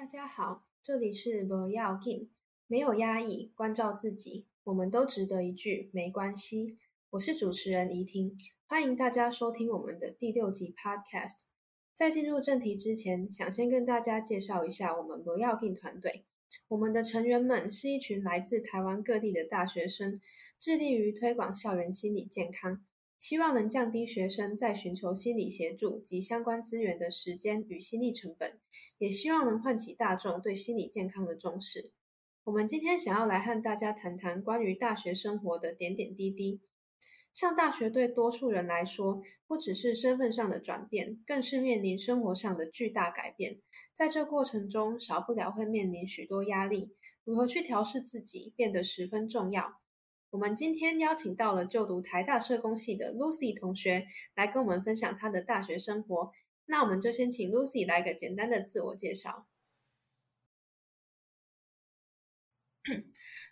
[0.00, 2.30] 大家好，这里是不要紧，
[2.66, 6.78] 没有压抑，关照自己，我们都值得一句没关系。
[7.10, 8.36] 我是主持人怡婷，
[8.68, 11.40] 欢迎大家收听我们的第六集 Podcast。
[11.92, 16.24] 在进入正题之前，想先跟大家介绍一下我们不要定团队。
[16.68, 20.20] 我们的成员们是一群来自台湾各地的大学生，
[20.56, 22.80] 致力于推广校园心理健康。
[23.18, 28.60] 希望能降低学生在寻求心理协助及相关资源的时间与心力成本，
[28.98, 31.90] 也希望能唤起大众对心理健康的重视。
[32.44, 36.62] 我们今天想要来和大家谈谈关于大学生活的点点滴滴。
[37.34, 43.60] 上大学对多数人来说，不只是身份上的转变，更是面临生活上的巨大改变。
[43.94, 49.78] 在这过程中，少不了会面临许多压力，如何去调试自己，变得十分重要。
[50.30, 56.32] 我们今天邀请到了就读台大社工系的 Lucy 同学来跟我们分享她的大学生活。
[56.64, 59.46] 那我们就先请 Lucy 来个简单的自我介绍。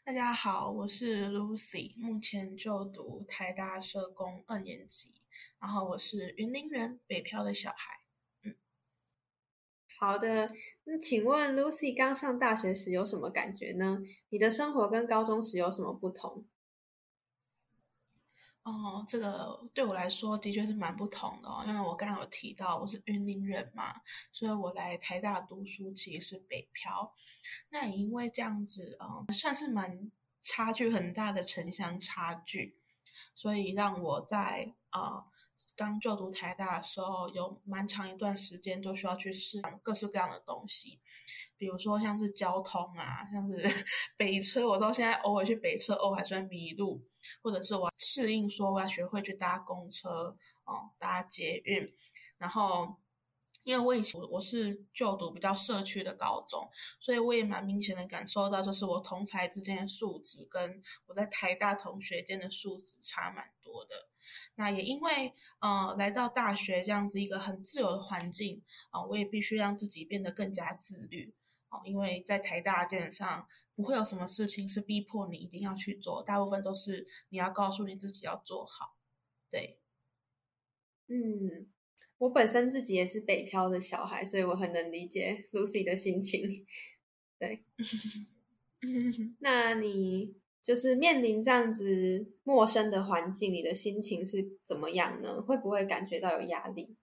[0.05, 5.13] 大家好，我是 Lucy，目前就读台大社工二年级，
[5.61, 8.01] 然后我是云林人，北漂的小孩。
[8.43, 8.57] 嗯，
[9.99, 10.51] 好的，
[10.85, 13.99] 那请问 Lucy 刚上大学时有什么感觉呢？
[14.31, 16.47] 你的生活跟高中时有什么不同？
[18.71, 23.95] 哦，这个对我来说的确是蛮不同的哦，因为我刚刚有提到我是云林人嘛，
[24.31, 27.15] 所以我来台大读书其实是北漂。
[27.71, 30.11] 那也因为这样子，嗯，算是蛮
[30.43, 32.77] 差距很大的城乡差距，
[33.35, 35.25] 所以让我在啊
[35.77, 41.01] 刚就读台大的时候，有蛮长一段时间都需要去适应各式各样的东西。
[41.57, 43.63] 比如说像是交通啊，像是
[44.17, 47.05] 北车，我到现在偶尔去北车，偶尔还算迷路，
[47.43, 51.93] 或者是我适应说我要学会去搭公车哦，搭捷运，
[52.39, 52.97] 然后
[53.65, 64.09] 因为我以前我是就读比较社区的高中，所以我也蛮明显的感受到，就是我同才之间的素质跟我在台大同学间的素质差蛮多的。
[64.57, 71.35] 那也因为呃来到大学这样子一个很自由的环境啊，我也必须让自己变得更加自律。
[71.71, 78.97] 哦，因为在台大基本上不会有什么事情是逼迫你一定要去做，大部分都是你要告诉你自己要做好。
[79.51, 79.79] 对，
[81.09, 81.69] 嗯，
[82.17, 86.67] 我本身自己也是北漂的小孩，所以我很能理解 Lucy 的心情。
[87.39, 87.65] 对，
[89.41, 90.35] 那你
[90.69, 95.41] 就是面临这样子陌生的环境，你的心情是怎么样呢？
[95.41, 96.95] 会不会感觉到有压力？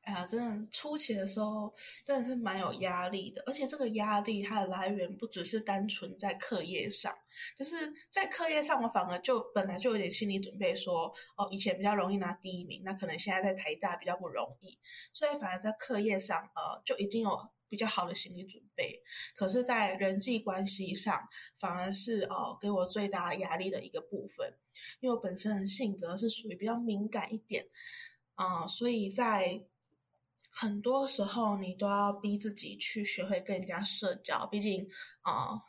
[0.00, 1.72] 哎呀，真的初期的时候
[2.04, 7.16] 真的是蛮有压力的，而且这个压力它的来源不只是单纯在课业上，
[7.56, 7.76] 就是
[8.10, 14.76] 在课业上我反而就本来就有点心理准备，说哦以前比较容易拿第一名，那可能现在在台大比较不容易，
[15.12, 17.38] 所以反而在课业上呃就已经有
[17.72, 19.02] 比较好的心理准备，
[19.34, 24.54] 可是，在人际关系上反而是哦给我最大压力的一个部分，
[25.00, 27.66] 因为我本身的性格是属于比较敏感一点
[28.34, 29.64] 啊，所以在
[30.50, 34.46] 很多时候，你都要逼自己去学会更加社交。
[34.46, 34.86] 毕竟，
[35.22, 35.62] 啊，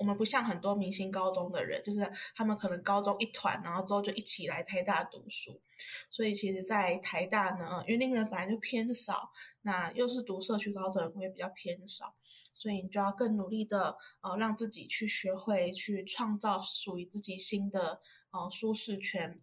[0.00, 5.60] 我们不像很多明星高中的人，就是他们可能高中一团，然后之后就一起来台大读书。
[6.08, 9.30] 所以，其实，在台大呢，云林人本来就偏少，
[9.60, 12.14] 那又是读社区高中的人会比较偏少，
[12.54, 18.00] 所以你就要更努力的，呃，让自己去学会去创造属于自己新的，
[18.30, 19.38] 呃，舒适圈。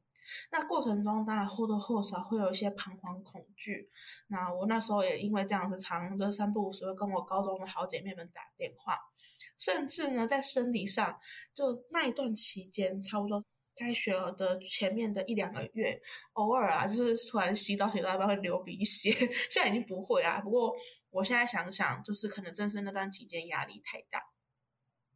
[0.51, 3.89] 那过程中当然或多或少会有一些彷徨恐惧。
[4.27, 8.99] 那我那时候也因为这样子，常就三不五时会跟我高中的好姐妹们打电话，
[9.57, 11.19] 甚至呢在生理上，
[11.53, 13.43] 就那一段期间，差不多
[13.75, 15.99] 开学的前面的一两个月，
[16.33, 19.11] 偶尔啊，就是突然洗澡洗到一半会流鼻血，
[19.49, 20.39] 现在已经不会啊。
[20.41, 20.75] 不过
[21.09, 24.21] 我现在想想，就是可能正是那段期间压力太大。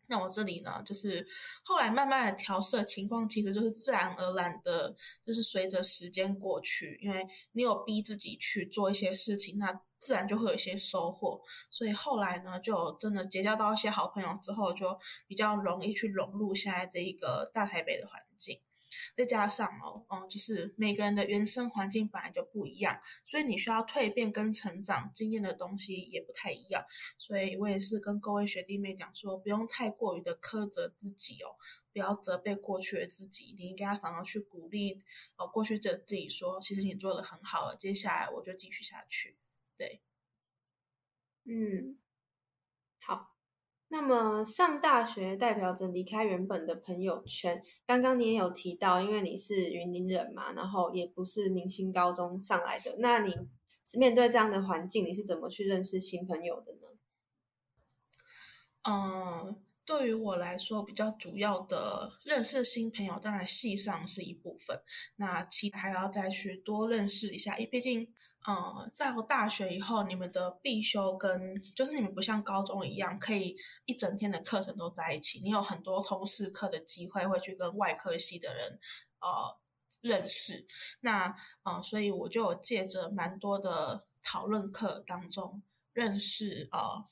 [0.08, 1.26] 那我这里呢，就是
[1.64, 4.94] 后来慢慢的调色情况，其实就是自然而然的，
[5.26, 9.72] 就是随着时间过去，因为你有逼自己去做一些事情，那
[10.02, 11.40] 自然就会有一些收获。
[11.70, 18.60] 所以后来呢，就真的结交到一些好朋友之后，就比较容易去融入现在这一个大台北的环境。
[19.16, 26.84] 再加上哦，嗯，就是每个人的原生环境本来就不一样，所以你需要蜕变跟成长经验的东西也不太一样。
[27.18, 31.56] 所以我也是跟各位学弟妹讲说，不用太过于的苛责自己哦，
[31.94, 35.02] 不要责备过去的自己，你应该反而去鼓励
[35.38, 39.38] 哦过去的自己说，其实你做的很好了，接下来我就继续下去。
[39.82, 40.00] 对，
[41.46, 41.98] 嗯，
[43.00, 43.32] 好。
[43.88, 47.64] 那么上大学代表着离开原本的朋友圈。
[47.88, 53.34] 刚刚你也有提到，因为你是云林人嘛，然后也不是明星高中上来的，那你
[53.98, 56.88] 面对这样的环境，你是怎么去认识新朋友的呢？
[58.84, 59.64] 嗯。
[59.84, 64.80] 对于我来说，比较主要的认识新朋友，当然系上是一部分。
[65.16, 68.08] 那其他还要再去多认识一下，因为毕竟，
[68.46, 73.56] 呃，在我大学以后，你们的必修跟就是你们不像高中一样，可以
[73.86, 75.40] 一整天的课程都在一起。
[75.42, 78.80] 你有很多通识课的机会，会去跟外科系的人，
[79.20, 79.60] 呃，
[80.00, 80.66] 认识。
[81.02, 85.62] 那，呃，所以我就借着蛮多的讨论课当中
[85.92, 87.11] 认识，呃。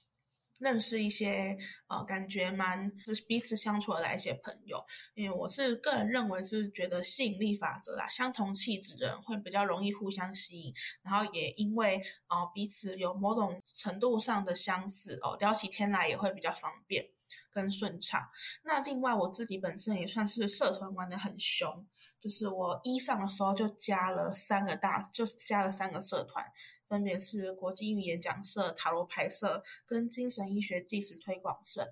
[0.59, 1.57] 认识一些
[1.87, 4.83] 呃，感觉蛮就是彼此相处的一些朋友，
[5.15, 17.05] 因为我是个人认为是觉得吸引力法则啦，相同气质的人会比较容易互相吸引，然后也因为呃彼此有某种程度上的相似哦，聊起天来也会比较方便
[17.51, 18.29] 跟顺畅。
[18.63, 21.87] 那另外我自己本身也算是社团玩的很凶，
[22.19, 26.45] 就是我一上的时候就加了三个大，就是加了三个社团。
[26.89, 31.87] 分别是国际语言讲社、塔罗牌社跟精神医学纪实推广社。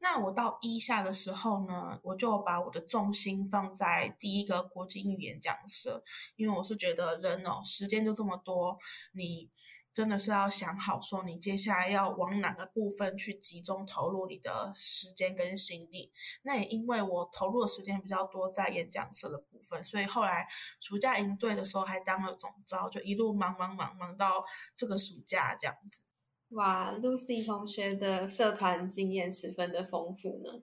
[0.00, 6.02] 那我到一下的时候呢，我就把我的重心放在第一个国际语言讲社，
[6.36, 8.78] 因为我是觉得人哦，时间就这么多，
[9.12, 9.50] 你。
[9.92, 16.12] 真的是要想好，说你接下来要往哪个部分去集中投入你的时间跟心力。
[16.42, 20.46] 那也因为我投入的时间比较多在演讲社的部分，所以后来
[20.78, 24.44] 暑假营队的时候还当了总招，就一路忙忙忙忙到
[24.76, 26.02] 这个暑假这样子。
[26.50, 30.62] 哇，Lucy 同学的社团经验十分的丰富呢。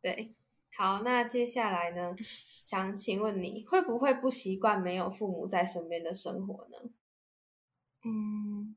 [0.00, 0.34] 对，
[0.76, 2.16] 好，那接下来呢，
[2.62, 6.90] 想请问你会不会不习惯没有父母在身边的生活呢？
[8.04, 8.76] 嗯，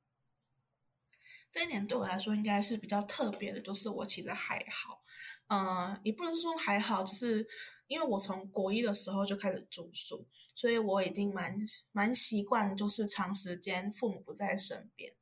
[1.49, 5.01] 这一年对我来说应该是比较特别的，就是我其实还好，
[5.47, 7.47] 嗯，也不能说还好，就是
[7.87, 11.57] 因为我从国一的时候就开始住宿，所以我已经蛮
[11.91, 15.13] 蛮习惯，就是长时间父母不在身边。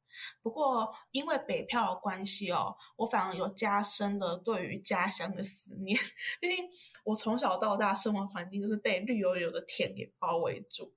[0.41, 5.97] 不过因为北漂的关系哦，我反而有加深了对于家乡的思念，
[6.41, 6.65] 毕竟
[7.05, 10.93] 我从小到大生活环境就是被绿油油的田给包围住。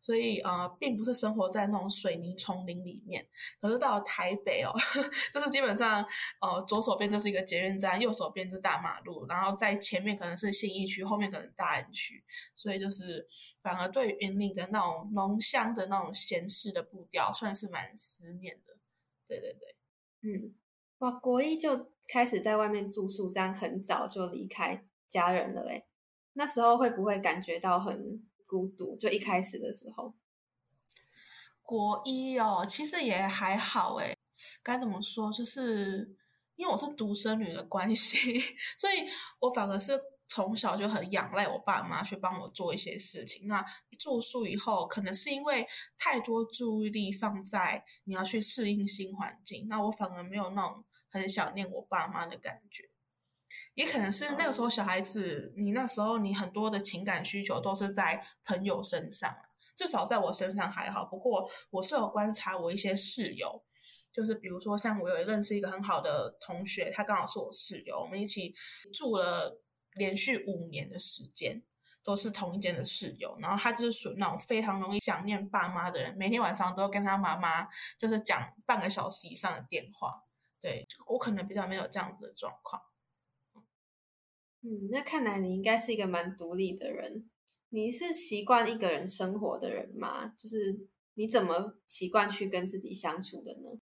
[0.00, 3.26] 所以呃，并不是生活在那种水泥丛林里面。
[3.60, 4.72] 可是到了台北哦，
[5.32, 6.04] 就是基本上
[6.40, 12.24] 呃，左手边就是一个捷运站，右手边是大马路，然后在前面可能是信义区，后面可能大安区。
[12.54, 13.26] 所以就是
[13.62, 18.76] 反而对云林的那种浓香的那种闲适的步调，算是蛮思念的。
[19.26, 19.76] 对对对，
[20.22, 20.54] 嗯，
[20.98, 25.84] 哇，国一就开始在外面住宿，这样很早就离开家人了诶
[26.32, 28.27] 那时候会不会感觉到很？
[28.48, 30.14] 孤独，就一开始的时候，
[31.62, 34.16] 国一哦，其实也还好诶。
[34.62, 35.30] 该怎么说？
[35.30, 36.16] 就是
[36.56, 38.40] 因为我是独生女的关系，
[38.78, 39.06] 所以
[39.40, 43.46] 我反而是从小就很仰赖我爸妈去帮我做一些事情。
[43.46, 43.62] 那
[43.98, 45.66] 住宿以后，可能是因为
[45.98, 52.88] 太多注意力放在你要去适应新环境，那我反而没有那种很想念我爸妈的感觉。
[53.78, 59.32] 也可能是那个时候小孩子，你那时候你很多的情感需求都是在朋友身上，
[59.76, 61.04] 至少在我身上还好。
[61.04, 63.62] 不过我是有观察我一些室友，
[64.12, 68.52] 就是比如说像我有认识一个很好的同学，他刚好是我室友，我们一起
[68.92, 69.62] 住了
[69.92, 71.62] 连续五年的时间，
[72.02, 73.38] 都是同一间的室友。
[73.38, 80.24] 然后他就是属于那种非常容易想念爸妈的人，每天晚上都跟他妈妈就是讲半个小时以上的电话。
[80.60, 82.82] 对我可能比较没有这样子的状况。
[84.62, 87.30] 嗯，那看来你应该是一个蛮独立的人。
[87.70, 90.34] 你是习惯一个人生活的人吗？
[90.36, 93.78] 就是你怎么习惯去跟自己相处的呢？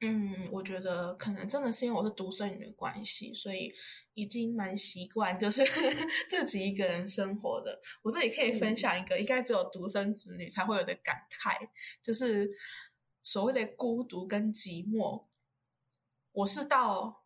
[0.00, 3.72] 嗯，我觉得可能真的是因为我是独生女的关系，所以
[4.14, 5.62] 已经蛮习惯就是
[6.28, 7.80] 自己一个人生活的。
[8.02, 11.68] 我这里可以分享一个，应该只有独生子女才会有的感慨，
[12.02, 12.50] 就是
[13.22, 15.26] 所谓的孤独跟寂寞。
[16.32, 17.21] 我是到。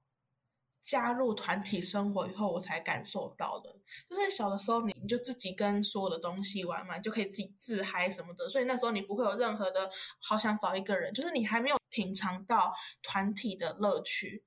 [0.86, 3.74] 加入团体生活以后，我才感受到的，
[4.08, 9.90] 就是小的时候你你就自己跟所有的东西玩嘛，就可以自己自嗨什么的，所以那时候你不会有任何的
[10.20, 14.44] 好想找一个人，就是你还没有品尝到团体的乐趣。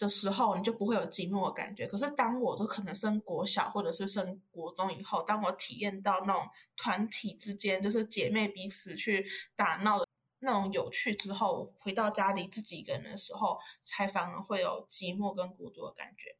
[0.00, 1.84] 的时候，你就不会有寂寞的感觉。
[1.84, 9.26] 可是当我就可能升国小或者是升国中以后，当我体验到那种团体之间就是姐妹彼此去
[9.56, 10.06] 打闹的
[10.40, 16.36] 那种有趣之后，回到家里自己一个人的时候，才反而会有寂寞跟孤独的感觉。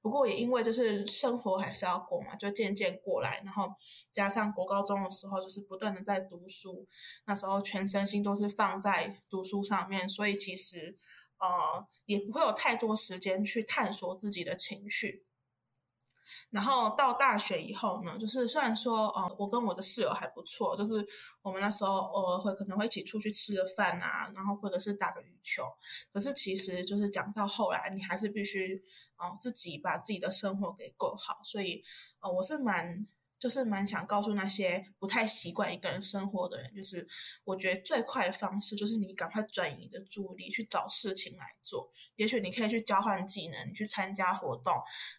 [0.00, 3.68] 不过也因为就是生活还是要过嘛，就渐渐过来，然后
[4.12, 6.86] 加上国高中的时候就是不断的在读书，
[7.26, 10.98] 那时候全身心都是放在读书上面，所以其实。
[11.42, 15.24] 呃，也不会有太多时间去探索自己的情绪。
[16.50, 21.06] 然后到大学以后呢，就是虽然说，嗯，我跟我的室友还不错，就是
[21.42, 25.64] 我们那时候偶尔会可能会一起出去吃个饭啊，然后或者是打个羽球。
[26.12, 28.82] 可是其实就是讲到后来，你还是必须，
[29.16, 31.40] 哦，自己把自己的生活给过好。
[31.44, 31.82] 所以，
[32.20, 33.06] 哦，我是蛮。
[33.42, 37.04] 就是蛮想告诉那些不太习惯一个人生活的人，就是
[37.42, 41.90] 我觉得最快的方式就是你赶快转移你的注意力去找事情来做。
[42.14, 44.72] 也许你可以去交换技能，你去参加活动，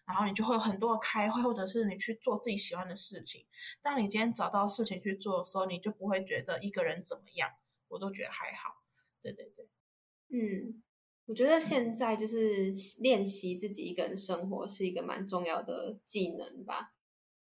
[0.06, 3.44] 然后你就会有很多的开会，或者是你去做自己喜欢的事情。
[3.82, 7.50] 当你今天找到事情去做的时候，你就不会觉得一个人怎么样，
[7.88, 8.82] 我都觉得还好。
[9.20, 9.68] 对对对，
[10.30, 10.82] 嗯，
[11.26, 16.93] 我觉得现在就是练习自己一个人生活是一个蛮重要的技能吧。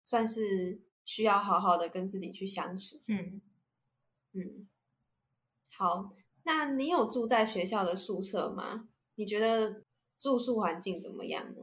[0.03, 3.03] 算是需要好好的跟自己去相处。
[3.09, 3.41] 嗯
[4.33, 4.69] 嗯，
[5.71, 8.89] 好，那你有住在学校的宿舍吗？
[9.17, 9.85] 你觉得
[10.19, 11.63] 住宿环境怎么样呢？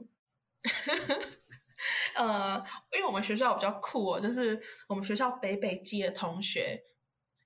[2.15, 6.83] 呃，因为我们学校比较酷哦，就是我们学校北北基的同学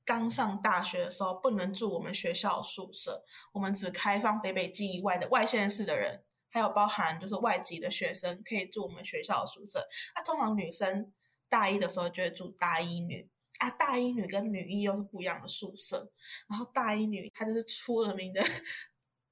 [0.04, 3.24] 刚上大学的时候不能住我们学校宿舍，
[3.54, 6.26] 我们只开放北北基以外的外县市的人。
[6.54, 9.84] 还有包含就是外籍的学生可以住我们学校的宿舍。
[10.16, 11.12] 那通常女生
[11.50, 16.12] 大一的时候就会住大一女啊，大一女跟女一又是不一样的宿舍。
[16.48, 18.44] 然后大一女她就是出了名的，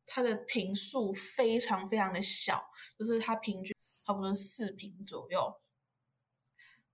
[0.08, 2.60] 她的平数非常非常的小，
[2.98, 3.72] 就是她平均
[4.04, 5.62] 差不多四平左右。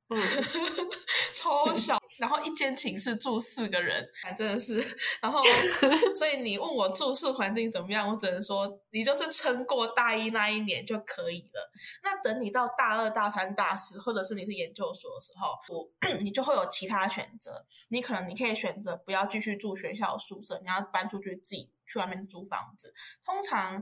[0.10, 0.18] 嗯，
[1.34, 4.80] 超小，然后一间寝室住四个人，真的是。
[5.22, 5.42] 然后，
[6.16, 11.72] 所以你问我住宿环境怎么样，我只能说你就是撑过大一那一年就可以了。
[12.04, 15.90] 那等你到大二、大三、大四，或者是你是研究所的时候，我
[16.24, 17.66] 你就会有其他选择。
[17.90, 22.94] 你可能你可以选择不要继续住学校宿舍，你要搬出去自己去外面租房子。
[23.26, 23.76] 通常，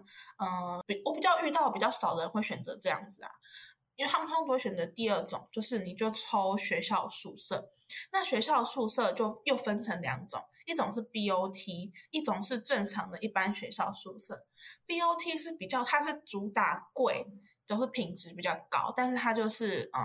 [0.43, 3.29] 嗯，比我比较遇到比较少的人会选择这样子啊。
[3.95, 7.71] 因为他们通常都会选择第二种，就是你就抽学校宿舍。
[8.11, 14.45] 那学校宿舍就又分成两种，一种是 BOT，一种是正常的一般学校宿舍。
[14.87, 17.27] BOT 是比较，它是主打贵，
[17.65, 20.01] 就是品质比较高，但是它就是呃，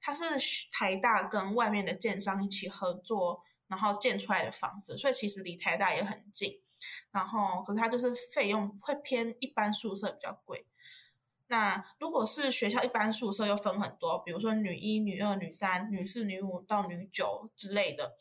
[0.00, 0.24] 它是
[0.72, 6.62] 台大跟外面的建商一起合作，然后建出来的房子，所以其实离台大也很近。
[7.10, 10.64] 然后，可是它就是费用会偏一般宿舍比较贵。
[11.48, 18.16] 那如果是学校一般宿舍又分很多，比如说女一、女二、女三、女四、女五到女九之类的。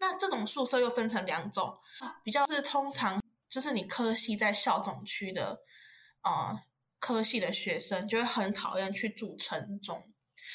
[0.00, 1.74] 那这种宿舍又分成两种，
[2.22, 5.60] 比较是通常就是你科系在校总区的，
[6.22, 6.58] 呃，
[6.98, 10.12] 科系的学生就会很讨厌去住城中。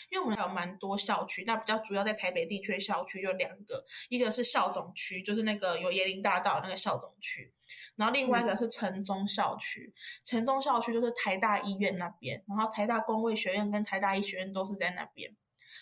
[0.10, 7.54] 因为我们有蛮多校区，那比较主要在台北地区的校区就两个，一个是校总区，就是那个有椰林大道那个校总区，
[7.96, 15.36] 然后另外一个是城中校区，城中校区就是台大医院那边，然后台大工卫学院跟台大医学院都是在那边，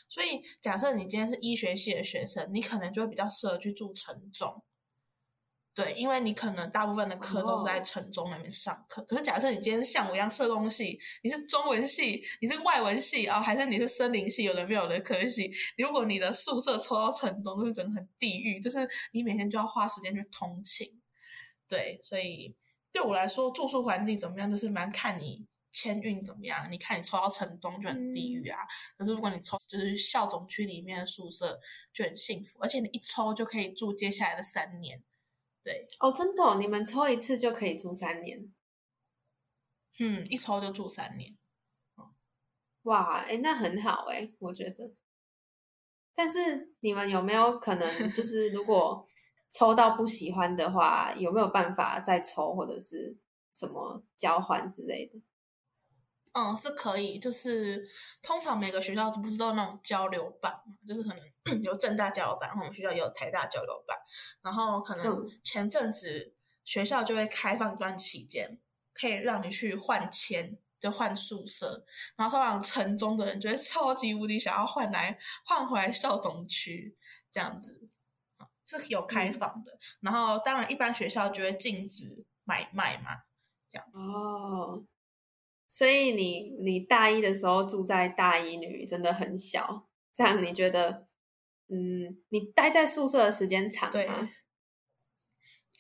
[0.10, 4.64] 所以假设你今天是医学系的学生，你可能就会比较适合去住城中。
[5.78, 9.00] 对，因为你可能大部分的课都是在城中那边上课。
[9.04, 21.00] 可是假设你今天像我一样社工系，你是中文系，你是外文系啊，还是你是森林系，有的没有的科系，如果你的宿舍抽到城中，就是真的很地狱，就是你每天就要花时间去通勤。
[21.70, 22.56] 对，所以
[22.92, 26.68] 对我来说，住宿环境怎么样，就是蛮看你签运怎么样。
[26.72, 28.62] 你看你抽到城中就很地狱啊，
[28.98, 31.60] 可是如果你抽就是校总区里面的宿舍
[31.94, 35.00] 就很幸福，而且你一抽就可以住接下来的三年。
[35.68, 38.50] 对哦，真的，你们抽一次就可以住三年，
[40.00, 41.38] 嗯，一抽就住三年，
[42.84, 44.94] 哇，哎，那很好哎，我觉得。
[46.16, 49.06] 但是你们有没有可能， 就是如果
[49.52, 53.18] 抽到不喜欢的话，有没有办法再抽或者是
[53.52, 55.20] 什么交换之类的？
[56.34, 57.88] 嗯，是可以，就是
[58.22, 60.74] 通常每个学校是不是都有那种交流班嘛？
[60.88, 63.98] 就是可能有正大交流班，然后我们学校也有台大交流班，
[64.42, 68.60] 然后可能前阵子学校就会开放一段期间，
[68.94, 71.84] 可以让你去换签，就换宿舍，
[72.16, 76.96] 然后通常城中的人就会超级无敌想要换来换回来校总区
[77.32, 77.90] 这样子，
[78.66, 79.80] 是有开放的。
[80.02, 83.12] 然后当然一般学校就会禁止买卖嘛，
[83.70, 84.84] 这样哦。
[85.68, 91.08] 所以你你大一的时候住在大一女真的很小，这样你觉得，
[91.70, 94.30] 嗯，你待在宿舍的时间长吗？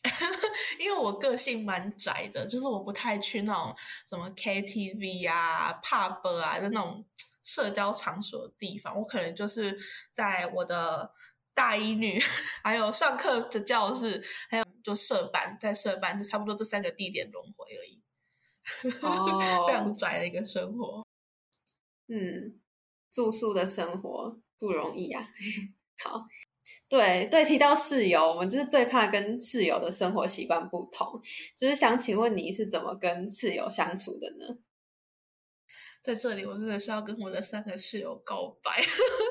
[0.79, 3.75] 因为我个性蛮宅的，就是我不太去那种
[4.09, 7.05] 什么 KTV 啊、pub 啊的那种
[7.43, 8.95] 社交场所的地方。
[8.97, 9.77] 我可能就是
[10.13, 11.11] 在我的
[11.53, 12.21] 大一女，
[12.63, 18.01] 还有上课的教室，还有就社班，在社班就差不多这三个地点轮回而已。
[19.01, 21.05] 哦， 非常拽的一个生活。
[22.07, 22.59] 嗯，
[23.11, 25.29] 住宿的生活不容易啊。
[26.03, 26.25] 好。
[26.89, 31.21] 对对，提到室友，我们就是最怕跟室友的生活习惯不同。
[31.55, 34.57] 就是想请问你是怎么跟室友相处的呢？
[36.03, 38.81] 在这里，我真的是要跟我的三个室友告白。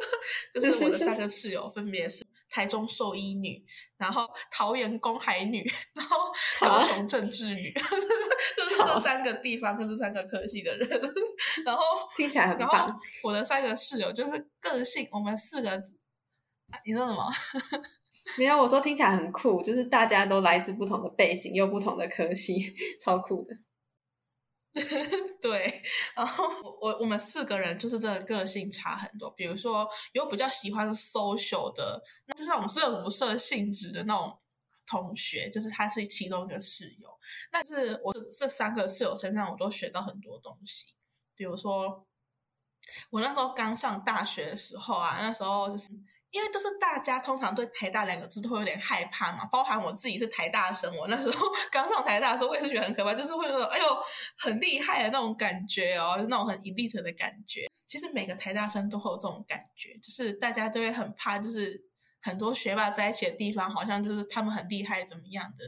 [0.54, 2.25] 就是我的三个室友分别是
[2.56, 3.62] 台中兽医女，
[3.98, 5.62] 然后桃园公海女，
[5.94, 7.70] 然后高雄政治女，
[8.56, 10.88] 就是这三个地方跟这三个科系的人。
[11.66, 11.82] 然后
[12.16, 12.98] 听起来很棒。
[13.22, 15.78] 我的三个室友就是个性，我们四个。
[16.86, 17.30] 你说什么？
[18.38, 22.72] 没有，我说听起来很酷，就是大家都来自不同的背景，又不同的科系，
[23.04, 23.54] 超酷的。
[25.40, 25.82] 对，
[26.14, 26.46] 然后
[26.80, 29.30] 我我们四个人就是真的个性差很多。
[29.30, 34.38] 比如说有比较喜欢 social 的，那就是我们是无色性质的那种
[34.86, 37.08] 同学，就是他是其中一个室友。
[37.50, 40.86] 但是我这三个室友身上，我都学到很多东西。
[41.34, 42.06] 比如说
[43.10, 45.90] 我那时候刚上大学的时候啊，那时候就是。
[46.32, 53.84] 因为都是大家通常对台大两个字都会有点害怕嘛，包含我自己是台大生，我那时候 刚上台大的时候，我也是觉得很可怕，就是会说哎呦
[54.36, 57.66] 很厉害的那种感觉哦，就那种很 elite 的感觉。
[57.86, 61.80] 其实每个台大生都会有这种感觉，就是大家都会很怕，就是
[62.20, 65.64] 很多学霸在一起的地方，好像就是他们很厉害怎么样的。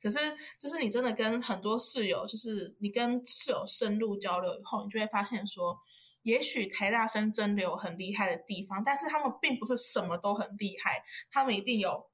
[0.00, 0.18] 可是
[0.58, 5.76] 就是你真的跟很多室友，就是你跟室友深入交流以后，你就会发现说。
[6.22, 12.10] 也许台大生真的有很厉害的地方，但是他们并不是什么都很厉害，他们一定有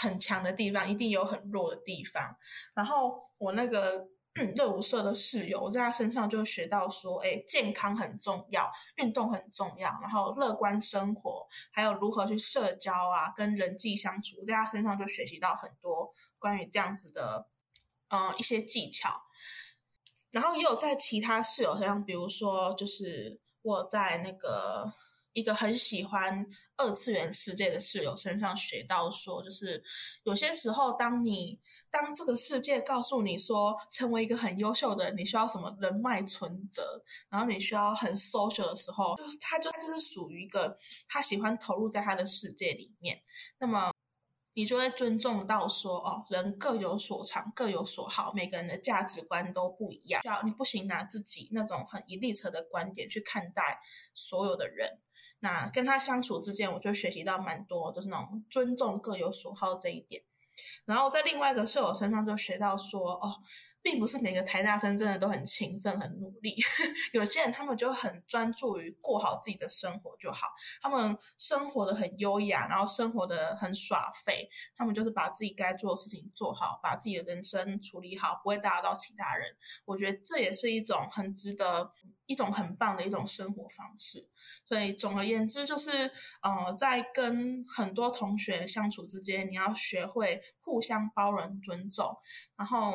[0.00, 2.36] 很强的地方，一定有很弱的地方。
[2.74, 4.08] 然后我那个
[4.56, 17.48] 热舞社的室友，我在他身上就学到说，哎，健康很重要，运动很重要，然后乐观生活，还有如何去社交啊，跟人际相处，在他身上就学习到很多关于这样子的，
[18.08, 19.20] 嗯，一些技巧。
[20.30, 23.38] 然后也有在其他室友身上，比如说就是。
[23.62, 24.92] 我在那个
[25.32, 26.46] 一个很喜欢
[26.76, 29.82] 二次元世界的室友身上学到，说就是
[30.24, 31.58] 有些时候，当你
[31.90, 43.22] 当这个世界告诉你说，成为一个很优秀的人，你需要什么人脉存折，然后你需要很 social 的时候，就是他就他就是属于一个他喜欢投入在他的世界里面，
[43.58, 43.92] 那么。
[44.60, 50.20] 你就会尊重到说哦，人各有所长，各有所好，每个人的价值观都不一样。
[50.22, 53.80] 要你不行拿自己那种很一立车的观点去看待
[54.12, 54.98] 所有的人。
[55.38, 60.22] 那跟他相处之间，我就学习到蛮多，就是那种尊重各有所好这一点。
[60.84, 63.40] 然后在另外一个舍友身上就学到说哦。
[63.82, 66.56] 并不是每个台大生真的都很勤奋、很努力，
[67.12, 70.48] 有些人他们就很专注于过好自己的生活就好，
[70.82, 79.48] 他们生活的很优雅，然后生活的很耍废，他们就是把自己该做的事情做好，把自己的人生处理好，不会打扰到其他人。
[79.84, 81.90] 我觉得这也是一种很值得、
[82.26, 84.28] 一种很棒的一种生活方式。
[84.64, 86.10] 所以总而言之，就是
[86.42, 92.14] 呃，在跟很多同学相处之间，你要学会互相包容、尊重，
[92.56, 92.92] 然后。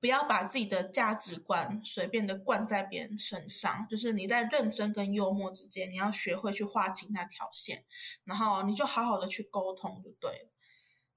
[0.00, 7.84] 不要把自己的价值观随便的灌在别人身上，就是你在认真跟幽默之间，你要学会去划清那条线，
[8.24, 10.50] 然后你就好好的去沟通就对了。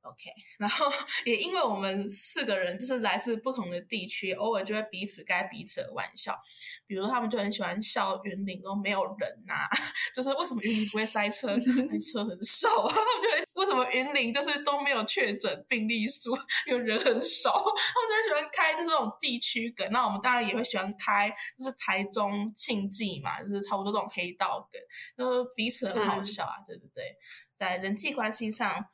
[0.04, 0.92] OK， 然后
[1.26, 6.38] 也因为我们四个人就是来自不同的地区，偶尔就会彼此开彼此的玩笑。
[6.86, 9.68] 比如他们就很喜欢笑云林都没有人呐，
[10.14, 11.58] 就是为什么云林不会塞车？
[12.00, 12.94] 车很少啊。
[12.94, 16.38] 他们就为什么云林就是都没有确诊病例数，
[16.68, 17.52] 因为人很少。
[17.54, 19.90] 他们就喜欢开这种地区梗。
[19.92, 24.82] 那我们当然也会喜欢开，就是台中庆记嘛，就是差不多这种黑道梗，
[25.18, 26.56] 就彼此很好笑啊。
[26.68, 27.16] 对对对，
[27.56, 28.86] 在人际关系上。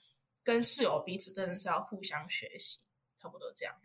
[0.43, 2.79] 跟室友彼此真的是要互相学习，
[3.17, 3.75] 差不多这样。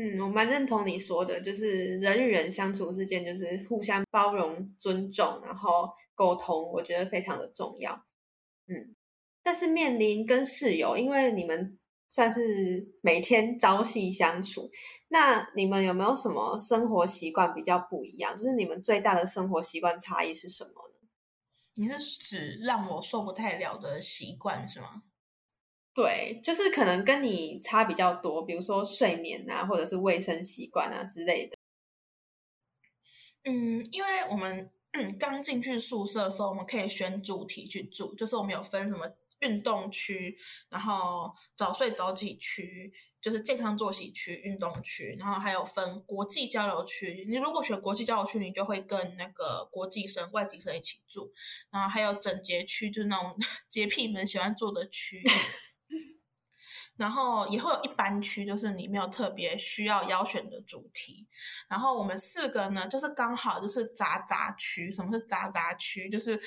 [0.00, 8.06] 嗯，我蛮认同你说的，就是人与人相处之间，就是互相包容、尊重，然后沟通，我觉得非常的重要。
[8.68, 8.94] 嗯，
[9.42, 11.76] 但是面临跟室友，因为你们
[12.08, 14.70] 算是每天朝夕相处，
[15.08, 18.36] 那你们有没有什么生活习惯比较不一样？
[18.36, 21.08] 就是你们最大的生活习惯差异是什么呢？
[21.74, 25.02] 你是指让我受不太了的习惯是吗？
[25.98, 31.56] 对，就是可能跟你差比较多，比如说睡眠啊，或者是卫生习惯啊之类的。
[33.42, 34.70] 嗯，因为我们
[35.18, 47.26] 刚进去宿舍的时候，我们可以选主题去住，就是我们有分什么运动区，然后早睡早起区，就是健康作息区、运动区，然后还有分国际交流区。
[47.28, 51.32] 你如果选国际交流区，你就会跟那个国际生、外籍生一起住，
[51.72, 53.36] 然后还有整洁区，就是那种
[53.68, 55.24] 洁癖们喜欢住的区。
[56.98, 61.26] 然后也会有一般区，就是你没有特别需要邀选的主题。
[61.68, 64.90] 然后我们四个呢，就是刚好就是杂杂区。
[64.90, 66.10] 什么是杂杂区？
[66.10, 66.38] 就是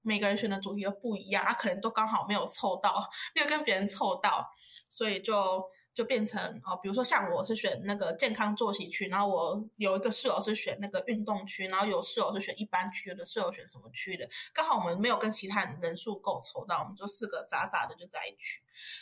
[0.00, 4.48] 每个人选的主题都不一样，他可能都刚好没有凑到，没有跟别人凑到，
[4.88, 5.62] 所以就。
[5.96, 18.60] 就变成哦，比如说像我是选那个健康作息区，然后我有一个室友是选那个运动区，然后有室友是选一般区，有的室友选什么区的，刚好我们没有跟其他人人数够凑到，我们就四个杂杂的就在一起。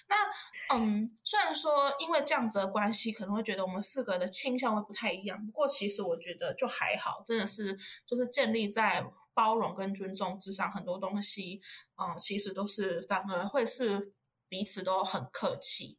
[0.09, 7.77] 那嗯，虽然说因为这样子的关系，可能会觉得我们四个的倾向会不太一样，不过其实我觉得就还好，真的是
[8.07, 9.05] 就是建立在
[9.35, 11.61] 包容跟尊重之上，很多东西
[12.01, 14.13] 嗯，其实都是反而会是
[14.49, 15.99] 彼此都很客气。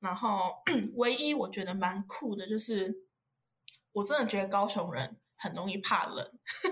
[0.00, 0.54] 然后，
[0.96, 2.94] 唯一我觉得蛮酷的，就是
[3.92, 6.16] 我真的觉得高雄人很容易怕冷，
[6.62, 6.68] 就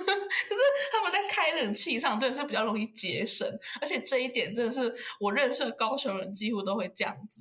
[0.57, 0.63] 是
[0.93, 3.47] 他们在开冷气上真的是比较容易节省，
[3.81, 7.41] 而且这一点真的是我认识的高雄人几乎都会这样子。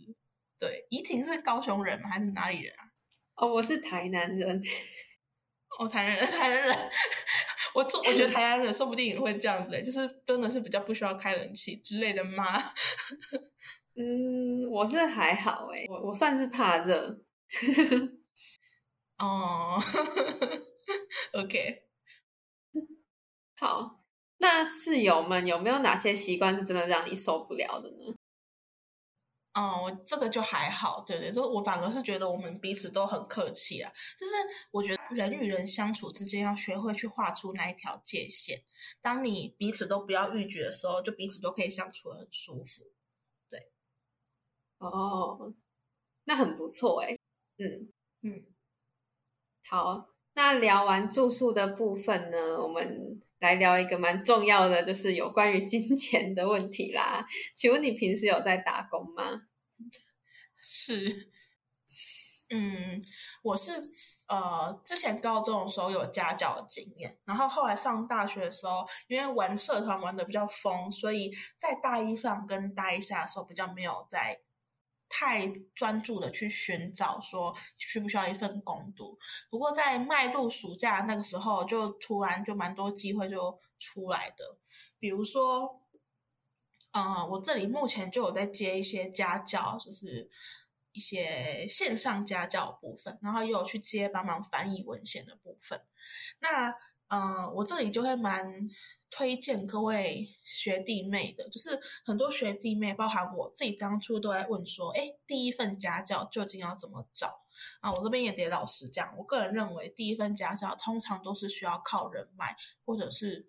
[0.57, 2.09] 对，怡婷是高雄人吗？
[2.09, 2.89] 还是哪里人啊？
[3.35, 4.61] 哦，我是台南人。
[5.77, 6.91] 哦，台南人， 台南人，
[7.73, 12.45] 我我我觉得台南人说不定也会这样子，就是真的是比较不需要开冷气之类的吗？
[13.95, 17.21] 嗯，我是还好诶，我我算是怕热。
[19.17, 19.81] 哦
[21.31, 21.83] ，OK，
[23.57, 24.03] 好，
[24.37, 28.13] 那室友们有没有哪些习惯是真的让你受不了的呢？
[29.53, 33.89] 哦，我这个就还好，对对，就我反而是觉得我们彼此都很客气啊。
[34.19, 34.33] 就是
[34.71, 38.61] 我觉得人与人相处之间要学会去画出那一条界限，
[39.01, 42.91] 当你彼此都不要逾矩的时候，就彼此都可以相处的很舒服。
[44.79, 45.53] 哦，
[46.25, 47.15] 那很不错哎，
[47.57, 47.89] 嗯
[48.21, 48.45] 嗯，
[49.67, 57.25] 好，那聊完住宿的部分呢，我们来聊一个蛮重要的，就是有关于金钱的问题啦。
[57.55, 59.47] 请问你平时有在打工吗？
[60.57, 61.29] 是，
[62.49, 63.01] 嗯，
[63.43, 63.71] 我是
[64.27, 74.41] 呃，之前高中的时候有家教的经验，然后后来上大学的时候，因为玩社团玩的比较疯，所以在大一上跟大一下的时候比较没有在。
[75.07, 79.17] 太专注的去寻找说需不需要一份工读，
[79.49, 84.57] 不过在迈入暑假那个时候，就突然就蛮多机会就出来的，
[84.99, 85.81] 比如说，
[86.91, 90.29] 嗯，我这里目前就有在接一些家教，就是
[90.91, 95.81] 一些线上家教部分，然后也有去接帮忙翻译文献的部分。
[96.39, 96.73] 那，
[97.07, 98.67] 嗯，我这里就会蛮。
[99.15, 107.45] 推荐各位学弟妹的，就是很多学弟妹，包含我自己，当初都在问说：“哎，第一份家教究竟要怎么找？”
[107.79, 113.47] 啊，我这边也得老实讲，我个人认为，第一份家教通常都是需要靠人脉，或者是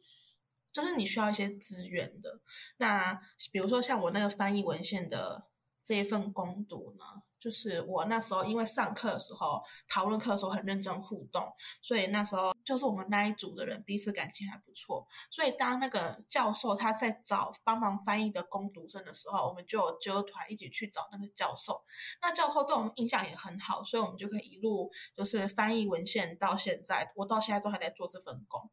[0.72, 2.40] 就是你需要一些资源的。
[2.76, 5.48] 那比如说像我那个翻译文献的
[5.86, 7.04] 这一份攻读呢？
[7.38, 11.40] 就是我那时候因为上课的时候讨论课的时候很认真互动，
[11.80, 15.06] 所以那时候就是我们那一组的人彼此感情还不错。
[15.30, 21.80] 所以当那个教授他在找帮忙翻译的攻读生的时候，我们就有揪团一起去找那个教授。
[22.20, 28.68] 那教授对我们印象也很好，所以我们就可以一路就是翻译文献到现在，我到现在都还在做这份工。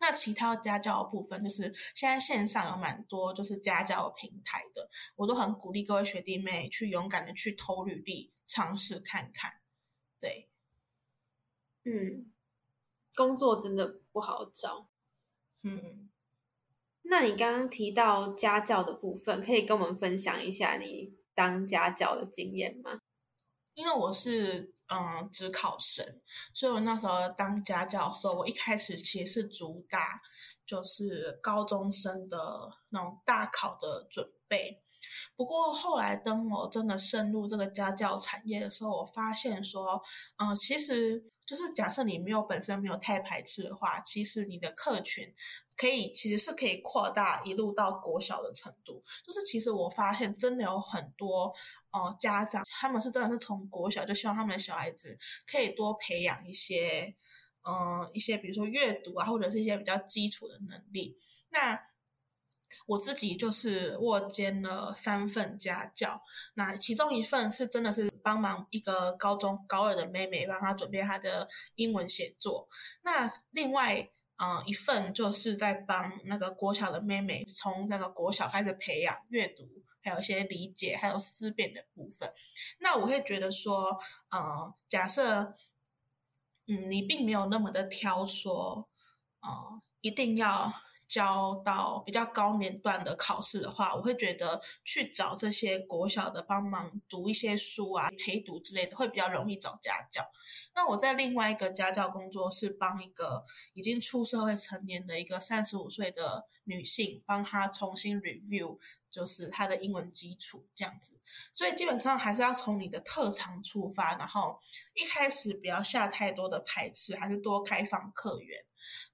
[0.00, 9.60] 那其他家教的部分，就是现在线上有蛮多就是家教平台的，我都很鼓励各位学弟妹去勇敢的去投履历，尝试看看。
[10.20, 10.48] 对，
[11.84, 12.30] 嗯，
[13.14, 14.88] 工作真的不好找。
[15.62, 16.08] 嗯，
[17.02, 23.00] 那你刚刚提到家教的部分，可以跟我们分享一下你当家教的经验吗？
[23.78, 26.04] 因为我是嗯职考生，
[26.52, 30.20] 所以我那时候当家教的时候，我一开始其实是主打
[30.66, 34.82] 就是高中生的那种大考的准备。
[35.36, 40.02] 不过后来等我真的深入这个家教产业的时候，我发现说，
[40.38, 45.32] 嗯，其实就是假设你没有本身没有太排斥的话，其实你的客群。
[45.78, 49.02] 可以，其实是可以扩大一路到国小的程度。
[49.24, 51.52] 就是其实我发现，真的有很多
[51.92, 57.14] 呃家长，他们是真的是从国小就希望他们的小孩子可以多培养一些，
[57.62, 61.16] 嗯，一些比如说阅读啊，或者是一些比较基础的能力。
[61.50, 61.80] 那
[62.86, 66.20] 我自己就是我兼了三份家教，
[66.54, 72.66] 那其中一份是真的是帮忙一个高中高二的妹妹，帮她准备她的英文写作。
[73.02, 79.68] 那另外，嗯，一份就是在帮那个国小的妹妹从那个国小开始培养阅读，
[80.02, 82.32] 还有一些理解，还有思辨的部分。
[82.80, 83.98] 那我会觉得说，
[84.34, 85.54] 嗯，假设，
[86.66, 88.88] 嗯，你并没有那么的挑说，
[89.40, 90.72] 哦，一定要。
[91.08, 100.22] 教到比较高年段的考试的话，我会觉得去找这些国小的帮忙读一些书啊、陪读之类的，会比较容易找家教。
[100.74, 103.42] 那我在另外一个家教工作是帮一个
[103.72, 108.78] 已经出社会成年的一个三十五岁的女性，帮她重新 review，
[109.10, 111.18] 就是她的英文基础这样子。
[111.54, 114.60] 所以基本上还是要从你的特长出发，然后
[114.94, 118.62] 一开始不要下太多的排斥，还是多开放客源。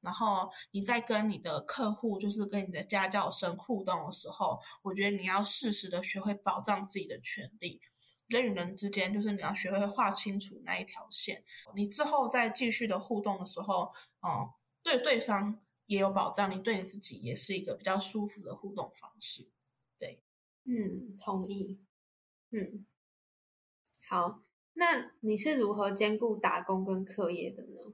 [0.00, 7.80] 然后你在跟你的客户，就是跟你的家教生互动的时候，我觉得你要适时的学会保障自己的权利。
[8.26, 11.44] 人与人之间，就是你要学会划清楚那一条线。
[11.74, 19.50] 你之后再继续的互动的时候，哦，对对方也有保障，你对你自己也是一个比较舒服的互动方式。
[19.98, 20.22] 对，
[20.64, 21.78] 嗯，同意。
[22.50, 22.87] 嗯，
[24.08, 27.92] 好，那你是如何兼顾打工跟课业的呢？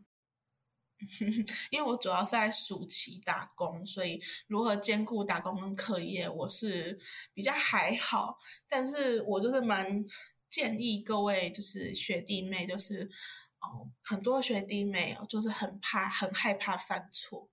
[1.71, 6.99] 因为我主要是在暑期打工，所以如何兼顾打工跟课业，我是
[7.33, 8.37] 比较还好。
[8.69, 10.05] 但是我就是蛮
[10.49, 13.09] 建议各位，就是学弟妹，就是
[13.61, 17.49] 哦，很多学弟妹哦，就是很怕、很害怕犯错。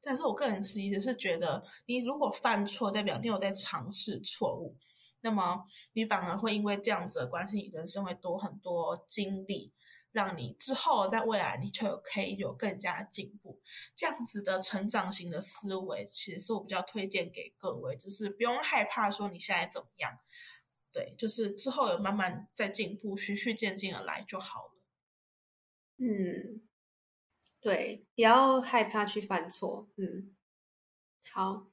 [0.00, 4.76] 但是我个人是一直是觉得，你如果犯错，代表你有在尝试错误，
[5.22, 9.72] 那么你反而会因为这样子的关系，你人生会多很多经历。
[10.16, 13.60] 让你之后在未来你就可以有更加进步，
[13.94, 20.18] 这样子的成长型的思维，其实是我比较推荐给各位，就是不用害怕说你现在怎么样，
[20.90, 24.72] 对，就是之后有慢慢在进步，循序渐进的来就好了。
[25.98, 26.62] 嗯，
[27.60, 29.86] 对，不要害怕去犯错。
[29.96, 30.34] 嗯，
[31.30, 31.66] 好，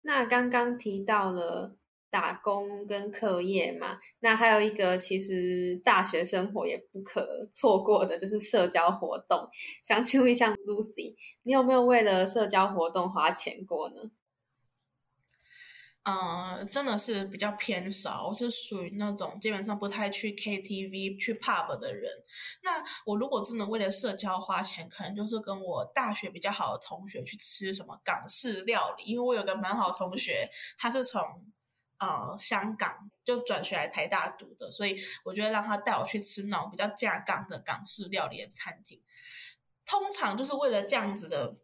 [0.00, 1.76] 那刚刚提到了。
[2.14, 9.48] 打工跟课业嘛，那还有一个其实大学生活也不可错过的，就是社交活动。
[9.82, 14.12] 想请问一下 Lucy，你有没有为了社交活动花钱过呢？
[16.04, 18.28] 嗯，真的是比较偏少。
[18.28, 22.12] 我是属于那种基本上不太去 KTV、去 pub 的人。
[22.62, 30.48] 那我如果真的为了社交花钱，可能就是跟我大学比较好的同学去吃什么港式料理，因为我有个蛮好同学，
[30.78, 31.20] 他是从。
[31.98, 39.00] 呃，香港就转学来台大读的，所以我觉得让他带我去吃那种比较架杠的港式料理的餐厅，
[39.86, 41.54] 通常就是为了这样子的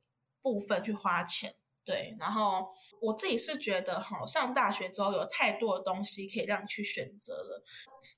[0.41, 1.55] 部分去花钱。
[1.83, 2.69] 对，然后
[3.01, 7.65] 我自己是觉得，哈，上大学之后有太多的东西可以让你去选择了。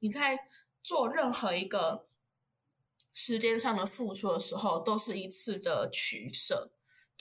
[0.01, 0.39] 你在
[0.83, 2.07] 做任何一个
[3.13, 6.71] 时间上的付出的时候，都是一次的取舍。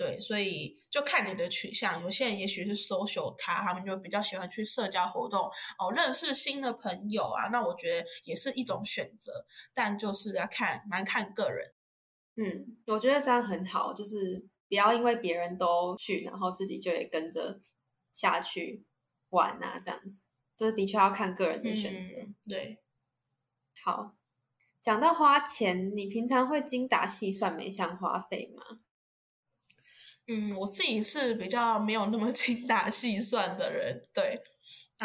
[0.02, 2.02] 对，所以就看你的取向。
[2.02, 5.42] 有些人也许是 social 咖，他们就比较喜欢去社交活动
[5.78, 7.50] 哦，认识新的朋友啊。
[7.50, 11.72] 那我觉得也是一种选择，但就是要看蛮看个人。
[12.36, 17.60] 嗯，我觉得这样很好，就是不要因为别人都去，然后自己就也跟着
[18.12, 18.84] 下去
[19.30, 20.20] 玩啊，这样子。
[20.58, 22.16] 这的确要看个人的选择。
[22.50, 22.80] 对，
[23.84, 24.16] 好，
[24.82, 28.80] 讲到花钱，你平常会精打细算每项花费吗？
[30.32, 34.40] 嗯，我自己是比较没有那么 精打细算的人，对，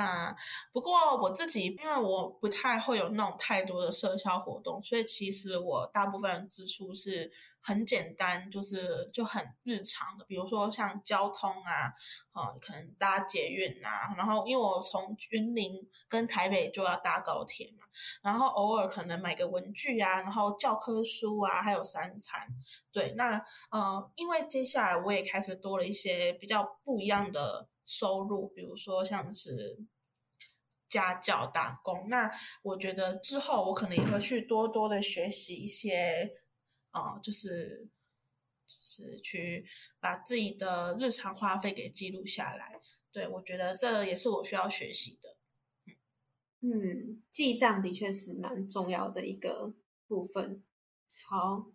[0.00, 0.36] 啊，
[0.72, 7.32] 不过我自己因为我不太会有那种太多的社交活动，所以其实我大部分支出是。
[7.66, 11.92] 很简单，就是就很日常的，比如说像交通啊，
[12.30, 15.72] 啊，可能搭捷运啊，然后因为我从云林
[16.06, 17.84] 跟台北就要搭高铁嘛，
[18.22, 22.46] 然后偶尔可能买个文具啊，然后教科书啊，还有三餐，
[22.92, 29.78] 对，那呃，因为接下来我也开始多了一些比较不一样的收入，比如说像是
[30.88, 32.30] 家教打工，那
[32.62, 36.42] 我觉得之后我可能也会去多多的学习一些。
[36.92, 37.86] 哦，就是
[38.66, 39.66] 就是去
[40.00, 42.80] 把自己的日常花费给记录下来。
[43.12, 45.36] 对我觉得这也是我需要学习的。
[46.60, 49.74] 嗯，记账的确是蛮重要的一个
[50.08, 50.64] 部分。
[51.28, 51.66] 好，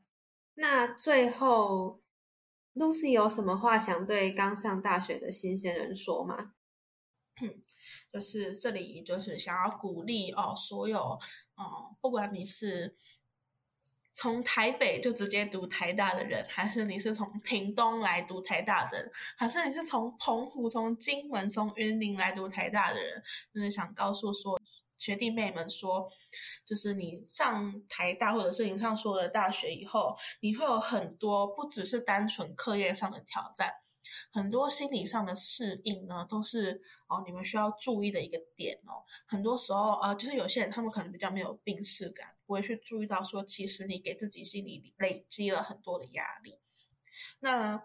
[0.56, 2.02] 那最后
[2.76, 6.54] ，Lucy 有什么话想对刚上大学的新鲜人说吗？
[8.12, 11.20] 就是这里就是想要鼓励哦，所有
[11.56, 12.96] 哦，不管你是。
[14.14, 24.60] 从台北就直接读台大的人，还是你是从屏东来读台大的人，还是你是从澎湖、从金门、从云林来读台大的人，就是想告诉说
[25.02, 26.08] 学弟妹们说，
[26.64, 33.74] 就是你上台大或者是你上所有的大学以后，你会有很多不只是单纯课业上的挑战。
[34.32, 39.02] 很多心理上的适应呢，都是哦，你们需要注意的一个点哦。
[39.26, 46.60] 很多时候啊，就是有些人他们可能比较没有病视感，不会去注意到说，其实你给自己心里累积了很多的压力。
[47.40, 47.82] 那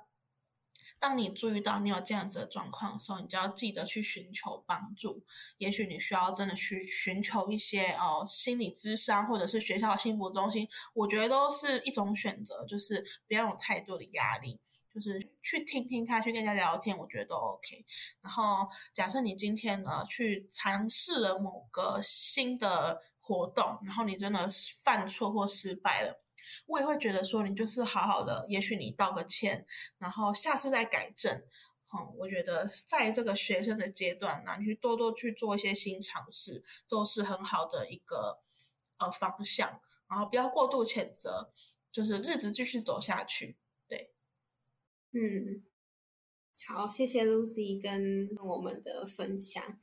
[0.99, 5.25] 当你注意到你有这样子的状况的时候，你就要记得去寻求帮助。
[5.59, 14.59] 也许你需要真的去寻求一些哦心理咨商，或者是学校幸福中心，我觉得都是一种选择，就是不要有太多的压力。
[14.95, 17.85] 就是去听听看，去跟人家聊天，我觉得都 OK。
[18.23, 24.49] 然后，假设你今天呢去尝试了某个新的活动，然后你真的
[24.83, 26.25] 犯错或失败了，
[26.67, 29.67] 我也会觉得说，你就是好好的，也许你道个歉，
[29.99, 31.43] 然后下次再改正。
[31.95, 38.43] 嗯，我觉得在这个学生的阶段呢，你去多多去做一些新尝试，都是很好的一个
[38.99, 39.81] 呃方向。
[40.09, 41.53] 然后不要过度谴责，
[41.93, 43.57] 就是日子继续走下去。
[43.89, 44.13] 对
[45.13, 45.65] 嗯，
[46.67, 49.81] 好，谢谢 Lucy 跟我们的分享。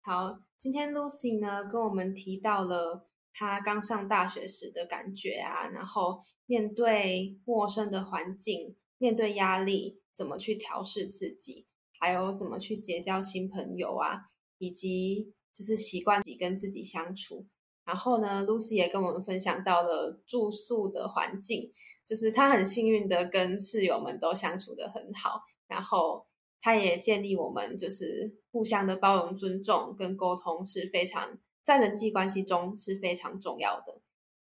[0.00, 11.66] 好，今天 Lucy 呢跟我们提到了他刚上大学时的感觉啊，然后面对陌生的环境，面对压力，怎么去调试自己，
[12.00, 14.22] 还有怎么去结交新朋友啊，
[14.56, 17.46] 以及就是习惯自己跟自己相处。
[17.84, 21.70] 然后呢，Lucy 也跟我们分享到了住宿的环境，
[22.06, 25.42] 就是她很幸运的跟室友们都相处的很好。
[25.68, 26.26] 然后
[26.60, 31.30] 她也建立我们，就是互相的包容、尊重跟沟通是非常
[31.66, 34.00] 在人际关系中是非常重要的。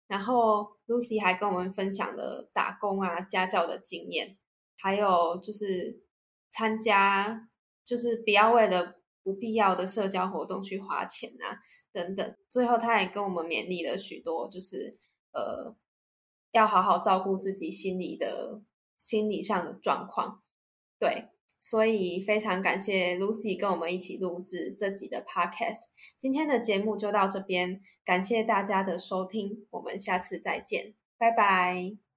[0.07, 4.37] 然后 Lucy 还跟我们分享了打工啊、家教的经验，
[4.77, 6.01] 还有就是
[6.49, 7.49] 参加，
[7.83, 8.95] 就是不要为了。
[9.21, 11.59] 不必要的社交活动去花钱啊，
[11.91, 12.37] 等等。
[12.49, 14.97] 最后，他也跟我们勉励了许多，就是
[15.33, 15.75] 呃，
[16.51, 18.61] 要好好照顾自己心理的
[18.97, 20.41] 心理上的状况。
[20.97, 21.27] 对，
[21.61, 25.87] 所以非常感谢 Lucy 跟我们一起录制这集的 Podcast。
[26.17, 32.08] 今天的节目就到这边，感谢大家的收听，我们下次再见，拜拜。